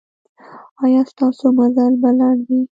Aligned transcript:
ایا 0.83 1.01
ستاسو 1.11 1.45
مزل 1.57 1.93
به 2.01 2.09
لنډ 2.19 2.39
وي؟ 2.47 2.61